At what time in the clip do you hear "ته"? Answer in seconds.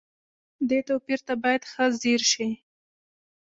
1.27-1.33